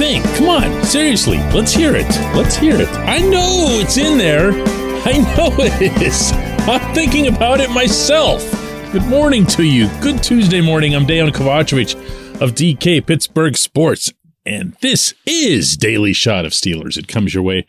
[0.00, 0.24] think?
[0.36, 2.08] Come on, seriously, let's hear it.
[2.34, 2.88] Let's hear it.
[2.88, 4.50] I know it's in there.
[5.04, 6.32] I know it is.
[6.66, 8.40] I'm thinking about it myself.
[8.92, 9.90] Good morning to you.
[10.00, 10.94] Good Tuesday morning.
[10.94, 11.96] I'm Dejan Kovacevic
[12.40, 14.10] of DK Pittsburgh Sports,
[14.46, 16.96] and this is Daily Shot of Steelers.
[16.96, 17.66] It comes your way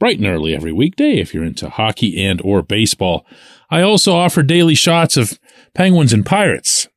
[0.00, 3.24] bright and early every weekday if you're into hockey and or baseball.
[3.70, 5.38] I also offer daily shots of
[5.74, 6.88] Penguins and Pirates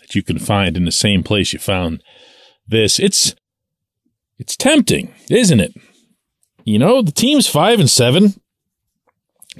[0.00, 2.02] that you can find in the same place you found
[2.66, 2.98] this.
[2.98, 3.34] It's
[4.42, 5.72] it's tempting, isn't it?
[6.64, 8.34] You know, the team's 5 and 7.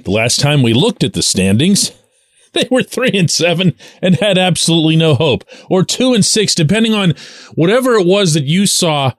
[0.03, 1.93] The last time we looked at the standings,
[2.53, 6.93] they were 3 and 7 and had absolutely no hope or 2 and 6 depending
[6.93, 7.13] on
[7.55, 9.13] whatever it was that you saw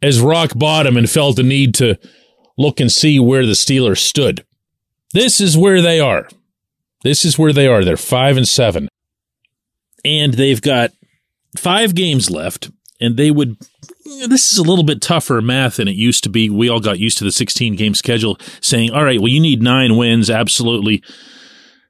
[0.00, 1.98] as rock bottom and felt the need to
[2.56, 4.46] look and see where the Steelers stood.
[5.12, 6.26] This is where they are.
[7.02, 7.84] This is where they are.
[7.84, 8.88] They're 5 and 7.
[10.06, 10.92] And they've got
[11.58, 13.56] 5 games left and they would
[14.26, 16.48] this is a little bit tougher math than it used to be.
[16.48, 19.62] We all got used to the 16 game schedule saying, all right, well, you need
[19.62, 21.02] nine wins absolutely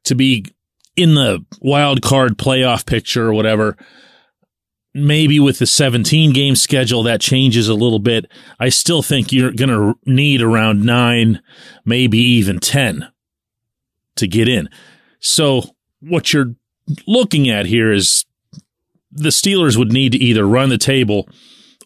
[0.05, 0.47] to be
[0.97, 3.77] in the wild card playoff picture or whatever.
[4.95, 8.31] Maybe with the 17 game schedule, that changes a little bit.
[8.59, 11.43] I still think you're going to need around nine,
[11.85, 13.07] maybe even 10
[14.17, 14.71] to get in.
[15.21, 15.65] So
[16.01, 16.55] what you're
[17.07, 18.25] looking at here is
[19.17, 21.29] the Steelers would need to either run the table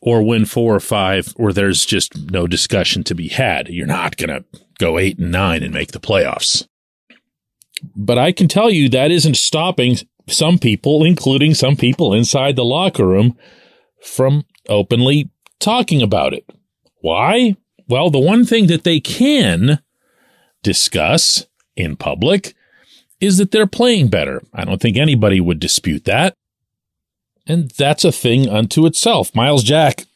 [0.03, 3.69] or win four or five, or there's just no discussion to be had.
[3.69, 4.45] You're not going to
[4.79, 6.67] go eight and nine and make the playoffs.
[7.95, 9.97] But I can tell you that isn't stopping
[10.29, 13.37] some people, including some people inside the locker room,
[14.03, 16.49] from openly talking about it.
[17.03, 17.57] Why?
[17.89, 19.81] Well, the one thing that they can
[20.63, 22.55] discuss in public
[23.21, 24.43] is that they're playing better.
[24.55, 26.35] I don't think anybody would dispute that.
[27.47, 29.35] And that's a thing unto itself.
[29.35, 30.07] Myles Jack,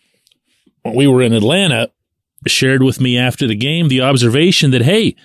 [0.82, 1.90] when we were in Atlanta,
[2.46, 5.16] shared with me after the game the observation that, hey,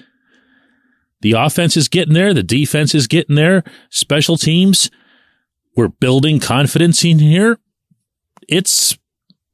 [1.22, 4.90] the offense is getting there, the defense is getting there, special teams,
[5.76, 7.58] we're building confidence in here.
[8.48, 8.98] It's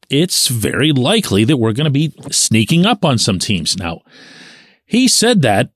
[0.09, 3.75] it's very likely that we're going to be sneaking up on some teams.
[3.75, 4.01] Now,
[4.85, 5.71] he said that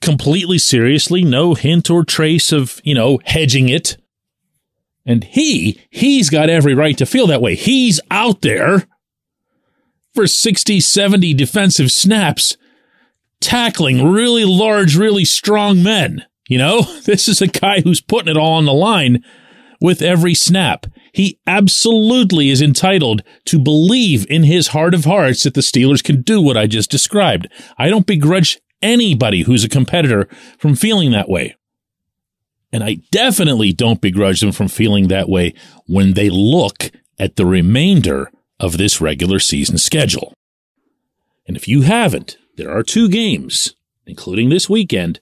[0.00, 3.96] completely seriously, no hint or trace of, you know, hedging it.
[5.06, 7.54] And he, he's got every right to feel that way.
[7.54, 8.86] He's out there
[10.14, 12.56] for 60, 70 defensive snaps,
[13.40, 16.24] tackling really large, really strong men.
[16.48, 19.22] You know, this is a guy who's putting it all on the line
[19.80, 20.86] with every snap.
[21.12, 26.22] He absolutely is entitled to believe in his heart of hearts that the Steelers can
[26.22, 27.48] do what I just described.
[27.78, 30.28] I don't begrudge anybody who's a competitor
[30.58, 31.54] from feeling that way.
[32.74, 35.54] And I definitely don't begrudge them from feeling that way
[35.86, 36.90] when they look
[37.20, 40.34] at the remainder of this regular season schedule.
[41.46, 43.76] And if you haven't, there are two games,
[44.06, 45.20] including this weekend,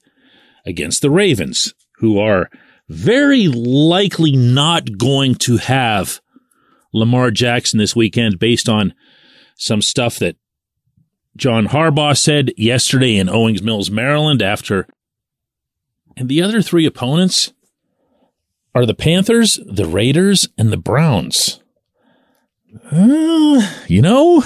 [0.64, 2.48] against the Ravens, who are
[2.88, 6.22] very likely not going to have
[6.94, 8.94] Lamar Jackson this weekend based on
[9.56, 10.36] some stuff that
[11.36, 14.86] John Harbaugh said yesterday in Owings Mills, Maryland, after
[16.16, 17.52] and the other three opponents
[18.74, 21.60] are the Panthers, the Raiders, and the Browns.
[22.90, 24.42] Uh, you know,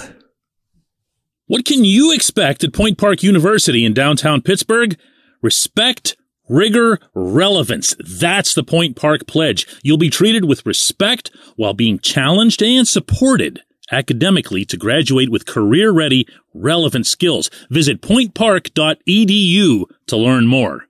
[1.47, 4.99] what can you expect at Point Park University in downtown Pittsburgh?
[5.43, 6.17] Respect,
[6.49, 7.95] rigor, relevance.
[8.01, 9.67] That's the Point Park pledge.
[9.83, 13.61] You'll be treated with respect while being challenged and supported
[13.93, 17.49] academically to graduate with career ready, relevant skills.
[17.71, 20.87] Visit pointpark.edu to learn more.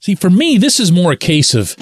[0.00, 1.76] See, for me, this is more a case of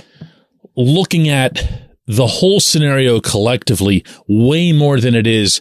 [0.77, 5.61] looking at the whole scenario collectively way more than it is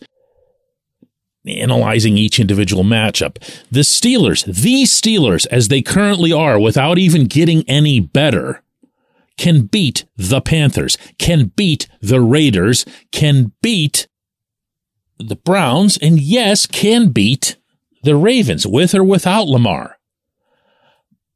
[1.47, 3.37] analyzing each individual matchup.
[3.69, 8.63] The Steelers, these Steelers, as they currently are, without even getting any better,
[9.37, 14.07] can beat the Panthers, can beat the Raiders, can beat
[15.19, 17.57] the Browns, and yes, can beat
[18.03, 19.97] the Ravens with or without Lamar.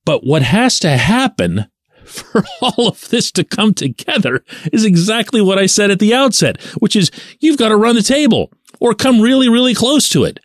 [0.09, 1.67] But what has to happen
[2.03, 6.59] for all of this to come together is exactly what I said at the outset,
[6.79, 10.39] which is you've got to run the table or come really, really close to it.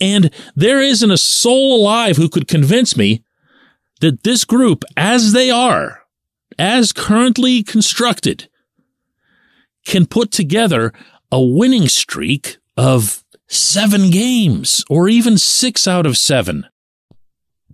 [0.00, 3.22] And there isn't a soul alive who could convince me
[4.00, 6.04] that this group, as they are,
[6.58, 8.48] as currently constructed,
[9.84, 10.94] can put together
[11.30, 16.64] a winning streak of seven games or even six out of seven.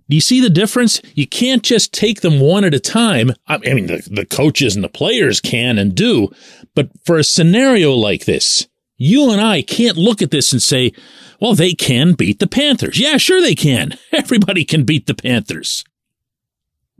[0.07, 1.01] Do you see the difference?
[1.15, 3.31] You can't just take them one at a time.
[3.47, 6.29] I mean, the, the coaches and the players can and do,
[6.75, 8.67] but for a scenario like this,
[8.97, 10.93] You and I can't look at this and say,
[11.41, 12.99] well, they can beat the Panthers.
[12.99, 13.97] Yeah, sure they can.
[14.11, 15.83] Everybody can beat the Panthers.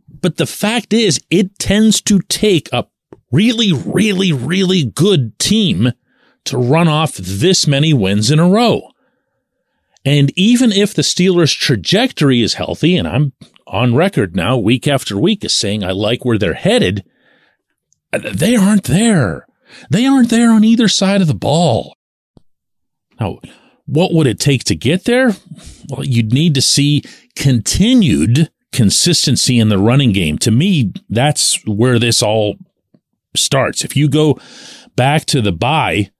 [0.09, 2.87] But the fact is, it tends to take a
[3.31, 5.91] really, really, really good team
[6.45, 8.89] to run off this many wins in a row.
[10.05, 13.33] And even if the Steelers' trajectory is healthy, and I'm
[13.65, 17.03] on record now week after week as saying I like where they're headed,
[18.11, 19.47] they aren't there.
[19.89, 21.95] They aren't there on either side of the ball.
[23.19, 23.39] Now,
[23.87, 25.33] what would it take to get there?
[25.89, 27.03] Well, you'd need to see
[27.35, 30.37] continued consistency in the running game.
[30.39, 32.55] To me, that's where this all
[33.35, 33.83] starts.
[33.83, 34.39] If you go
[34.95, 36.11] back to the bye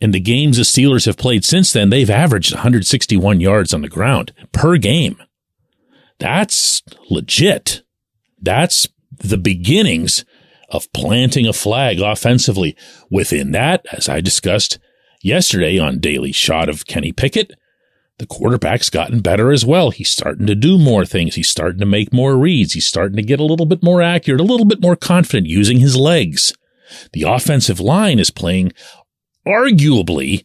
[0.00, 3.88] and the games the Steelers have played since then, they've averaged 161 yards on the
[3.88, 5.20] ground per game.
[6.18, 7.82] That's legit.
[8.40, 10.24] That's the beginnings
[10.68, 12.76] of planting a flag offensively.
[13.10, 14.78] Within that, as I discussed
[15.22, 17.52] yesterday on Daily Shot of Kenny Pickett,
[18.18, 19.90] the quarterback's gotten better as well.
[19.90, 21.34] He's starting to do more things.
[21.34, 22.74] He's starting to make more reads.
[22.74, 25.78] He's starting to get a little bit more accurate, a little bit more confident using
[25.78, 26.52] his legs.
[27.12, 28.72] The offensive line is playing
[29.46, 30.44] arguably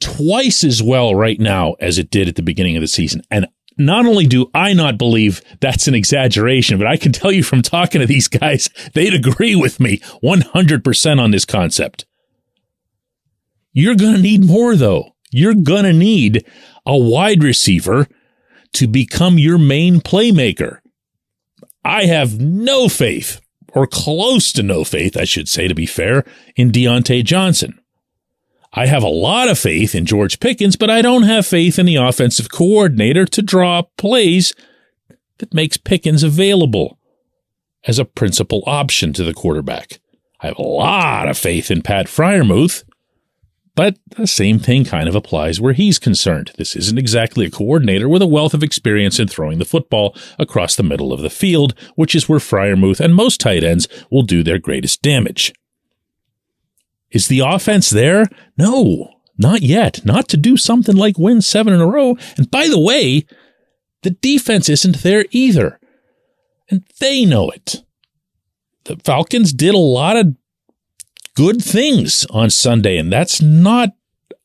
[0.00, 3.22] twice as well right now as it did at the beginning of the season.
[3.30, 3.46] And
[3.76, 7.62] not only do I not believe that's an exaggeration, but I can tell you from
[7.62, 12.06] talking to these guys, they'd agree with me 100% on this concept.
[13.72, 15.10] You're going to need more though.
[15.32, 16.46] You're going to need
[16.86, 18.06] a wide receiver
[18.74, 20.78] to become your main playmaker.
[21.84, 23.40] I have no faith,
[23.74, 26.24] or close to no faith, I should say, to be fair,
[26.56, 27.80] in Diontae Johnson.
[28.76, 31.86] I have a lot of faith in George Pickens, but I don't have faith in
[31.86, 34.52] the offensive coordinator to draw plays
[35.38, 36.98] that makes Pickens available
[37.86, 40.00] as a principal option to the quarterback.
[40.40, 42.82] I have a lot of faith in Pat Freiermuth,
[43.76, 46.50] but the same thing kind of applies where he's concerned.
[46.58, 50.74] This isn't exactly a coordinator with a wealth of experience in throwing the football across
[50.74, 54.42] the middle of the field, which is where Freiermuth and most tight ends will do
[54.42, 55.52] their greatest damage.
[57.10, 58.26] Is the offense there?
[58.58, 60.04] No, not yet.
[60.04, 62.16] Not to do something like win seven in a row.
[62.36, 63.26] And by the way,
[64.02, 65.80] the defense isn't there either.
[66.70, 67.84] And they know it.
[68.84, 70.36] The Falcons did a lot of
[71.34, 73.90] good things on Sunday, and that's not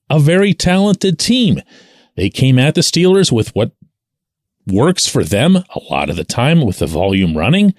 [0.09, 1.62] a very talented team.
[2.15, 3.71] They came at the Steelers with what
[4.65, 7.73] works for them a lot of the time with the volume running.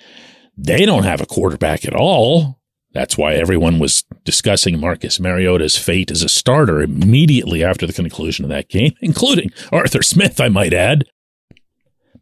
[0.56, 2.59] They don't have a quarterback at all.
[2.92, 8.44] That's why everyone was discussing Marcus Mariota's fate as a starter immediately after the conclusion
[8.44, 11.04] of that game, including Arthur Smith, I might add.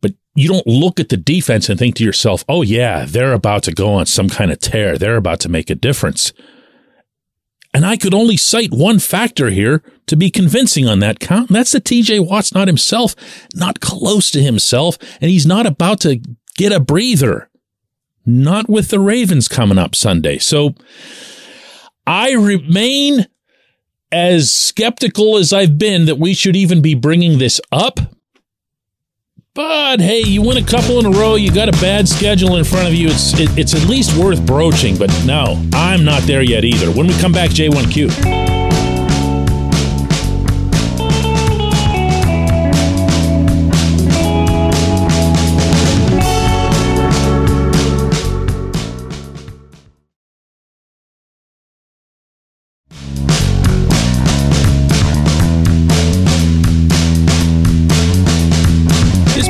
[0.01, 3.63] But you don't look at the defense and think to yourself, oh, yeah, they're about
[3.65, 4.99] to go on some kind of tear.
[4.99, 6.33] They're about to make a difference.
[7.73, 11.49] And I could only cite one factor here to be convincing on that count.
[11.49, 13.15] And that's that TJ Watt's not himself,
[13.55, 16.21] not close to himself, and he's not about to
[16.57, 17.49] get a breather
[18.29, 20.39] not with the Ravens coming up Sunday.
[20.39, 20.75] So
[22.07, 23.27] I remain
[24.13, 27.99] as skeptical as I've been that we should even be bringing this up.
[29.55, 32.65] But hey, you win a couple in a row, you got a bad schedule in
[32.65, 33.09] front of you.
[33.09, 34.97] It's it, it's at least worth broaching.
[34.97, 36.93] But no, I'm not there yet either.
[36.93, 38.58] When we come back, J1Q.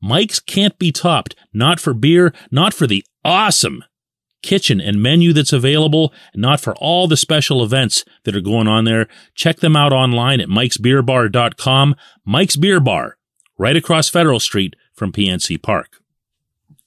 [0.00, 3.84] Mike's can't be topped, not for beer, not for the awesome
[4.42, 8.84] kitchen and menu that's available, not for all the special events that are going on
[8.84, 9.06] there.
[9.34, 11.94] Check them out online at mikesbeerbar.com.
[12.24, 13.16] Mike's Beer Bar,
[13.58, 15.98] right across Federal Street from PNC Park.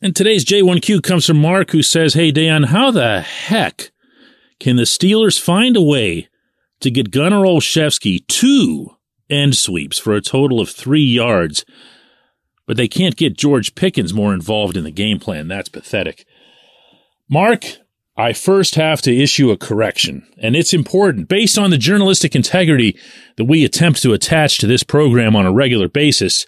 [0.02, 3.92] And today's J1Q comes from Mark, who says, Hey, Dan, how the heck
[4.60, 6.28] can the Steelers find a way
[6.82, 8.90] to get Gunnar Olszewski two
[9.30, 11.64] end sweeps for a total of three yards
[12.66, 15.48] but they can't get George Pickens more involved in the game plan.
[15.48, 16.26] That's pathetic.
[17.30, 17.66] Mark,
[18.16, 22.98] I first have to issue a correction, and it's important based on the journalistic integrity
[23.38, 26.46] that we attempt to attach to this program on a regular basis.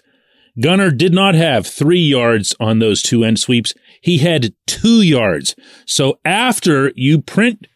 [0.60, 3.74] Gunnar did not have three yards on those two end sweeps.
[4.00, 5.56] He had two yards.
[5.86, 7.66] So after you print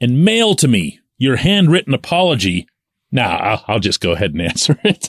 [0.00, 2.66] and mail to me your handwritten apology,
[3.10, 5.08] now nah, I'll just go ahead and answer it.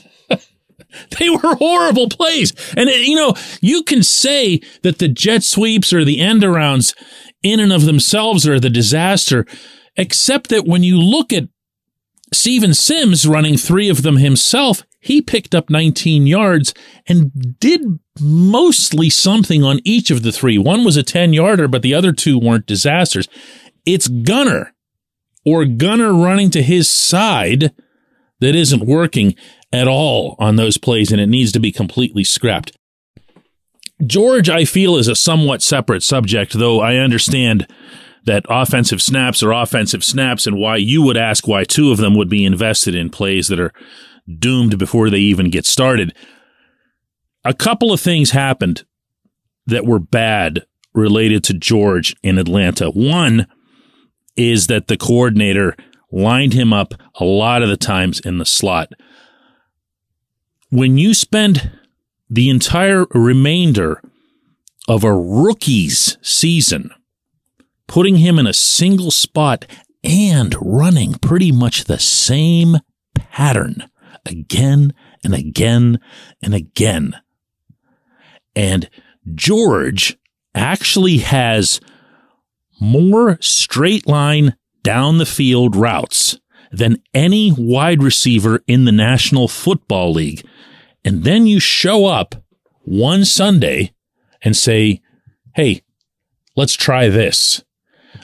[1.18, 2.52] They were horrible plays.
[2.76, 6.94] And, you know, you can say that the jet sweeps or the end arounds
[7.42, 9.46] in and of themselves are the disaster,
[9.96, 11.48] except that when you look at
[12.32, 16.74] Steven Sims running three of them himself, he picked up 19 yards
[17.06, 17.82] and did
[18.20, 20.58] mostly something on each of the three.
[20.58, 23.28] One was a 10 yarder, but the other two weren't disasters.
[23.84, 24.72] It's Gunnar
[25.44, 27.72] or Gunnar running to his side
[28.44, 29.34] that isn't working
[29.72, 32.76] at all on those plays, and it needs to be completely scrapped.
[34.06, 37.66] George, I feel, is a somewhat separate subject, though I understand
[38.26, 42.16] that offensive snaps are offensive snaps and why you would ask why two of them
[42.16, 43.72] would be invested in plays that are
[44.38, 46.14] doomed before they even get started.
[47.44, 48.84] A couple of things happened
[49.66, 52.90] that were bad related to George in Atlanta.
[52.90, 53.46] One
[54.36, 55.76] is that the coordinator
[56.14, 58.92] lined him up a lot of the times in the slot.
[60.70, 61.72] When you spend
[62.30, 64.00] the entire remainder
[64.88, 66.90] of a rookie's season,
[67.88, 69.66] putting him in a single spot
[70.04, 72.78] and running pretty much the same
[73.14, 73.88] pattern
[74.24, 75.98] again and again
[76.42, 77.16] and again.
[78.54, 78.88] And
[79.34, 80.16] George
[80.54, 81.80] actually has
[82.80, 86.38] more straight line down the field routes
[86.70, 90.46] than any wide receiver in the National Football League
[91.04, 92.34] and then you show up
[92.82, 93.92] one Sunday
[94.42, 95.00] and say,
[95.54, 95.82] Hey,
[96.56, 97.62] let's try this.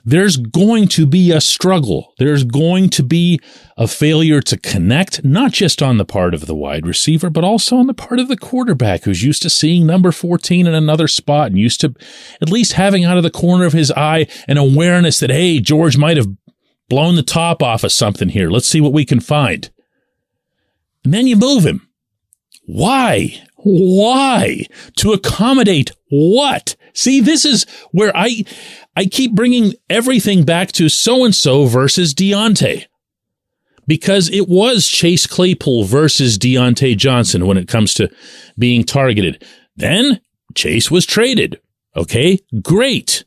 [0.04, 2.14] There's going to be a struggle.
[2.18, 3.38] There's going to be
[3.76, 7.76] a failure to connect, not just on the part of the wide receiver, but also
[7.76, 11.48] on the part of the quarterback who's used to seeing number 14 in another spot
[11.48, 11.94] and used to
[12.40, 15.98] at least having out of the corner of his eye an awareness that, hey, George
[15.98, 16.28] might have
[16.90, 18.50] blown the top off of something here.
[18.50, 19.70] Let's see what we can find.
[21.02, 21.88] And then you move him.
[22.66, 23.42] Why?
[23.56, 24.66] Why?
[24.98, 26.76] To accommodate what?
[26.92, 28.44] See, this is where I,
[28.96, 32.86] I keep bringing everything back to so and so versus Diontae.
[33.86, 38.10] Because it was Chase Claypool versus Diontae Johnson when it comes to
[38.58, 39.44] being targeted.
[39.76, 40.20] Then
[40.54, 41.60] Chase was traded.
[41.96, 43.24] Okay, great.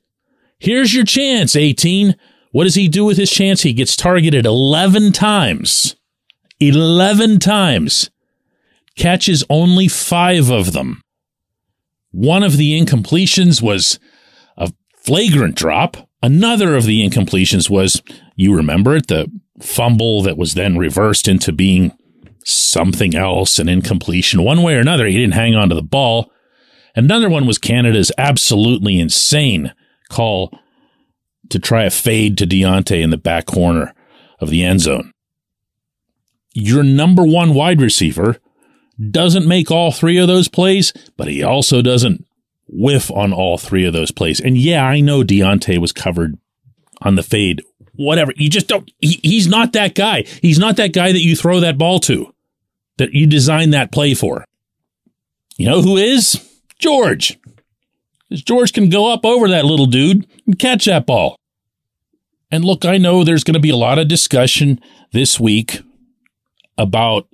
[0.60, 2.16] Here's your chance, 18.
[2.54, 3.64] What does he do with his chance?
[3.64, 5.96] He gets targeted 11 times.
[6.60, 8.12] 11 times
[8.96, 11.02] catches only five of them.
[12.12, 14.00] One of the incompletions was
[14.56, 15.98] a flagrant drop.
[16.22, 18.04] Another of the incompletions was,
[18.36, 21.92] you remember it, the fumble that was then reversed into being
[22.46, 24.44] something else, an incompletion.
[24.44, 26.32] One way or another, he didn't hang on to the ball.
[26.96, 29.74] Another one was Canada's absolutely insane
[30.12, 30.52] call
[31.50, 33.94] to try a fade to Diontae in the back corner
[34.40, 35.12] of the end zone.
[36.54, 38.38] Your number one wide receiver
[39.12, 42.26] doesn't make all three of those plays, but he also doesn't
[42.68, 44.40] whiff on all three of those plays.
[44.40, 46.38] And yeah, I know Diontae was covered
[47.02, 47.64] on the fade.
[47.96, 48.34] Whatever.
[48.36, 50.24] You just don't, he, he's not that guy.
[50.42, 52.34] He's not that guy that you throw that ball to,
[52.98, 54.46] that you design that play for.
[55.58, 56.40] You know who is?
[56.80, 57.40] George.
[58.42, 61.36] George can go up over that little dude and catch that ball.
[62.52, 64.80] And look, I know there's going to be a lot of discussion
[65.12, 65.82] this week
[66.78, 67.28] about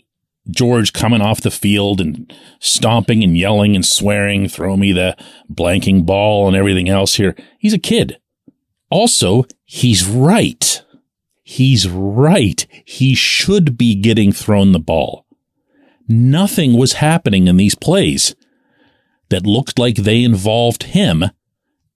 [0.49, 5.15] George coming off the field and stomping and yelling and swearing, throw me the
[5.51, 7.35] blanking ball and everything else here.
[7.57, 8.17] He's a kid.
[8.89, 10.83] Also, he's right.
[11.43, 12.65] He's right.
[12.85, 15.25] He should be getting thrown the ball.
[16.07, 18.35] Nothing was happening in these plays
[19.29, 21.25] that looked like they involved him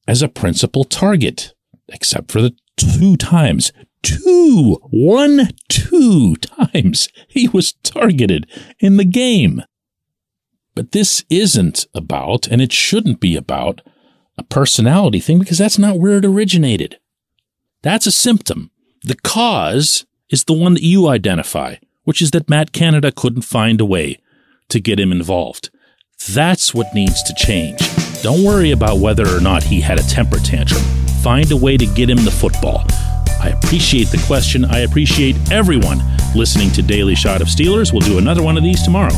[0.08, 1.54] as a principal target,
[1.88, 3.72] except for the two times
[4.04, 8.46] two, one, two times he was targeted
[8.80, 9.64] in the game.
[10.76, 13.82] But this isn't about, and it shouldn't be about,
[14.38, 17.00] a personality thing because that's not where it originated.
[17.82, 18.72] That's a symptom.
[19.04, 23.80] The cause is the one that you identify, which is that Matt Canada couldn't find
[23.80, 24.18] a way
[24.70, 25.70] to get him involved.
[26.32, 27.80] That's what needs to change.
[28.22, 30.82] Don't worry about whether or not he had a temper tantrum.
[31.22, 32.86] Find a way to get him the football.
[33.42, 34.64] I appreciate the question.
[34.64, 36.02] I appreciate everyone
[36.34, 37.92] listening to Daily Shot of Steelers.
[37.92, 39.14] We'll do another one of these tomorrow.